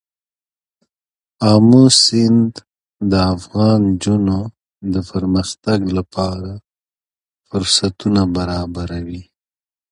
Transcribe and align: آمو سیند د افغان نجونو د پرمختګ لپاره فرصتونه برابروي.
آمو 1.51 1.83
سیند 2.01 2.51
د 3.11 3.13
افغان 3.35 3.81
نجونو 3.91 4.39
د 4.93 4.95
پرمختګ 5.11 5.79
لپاره 5.97 6.51
فرصتونه 7.47 8.21
برابروي. 8.35 9.23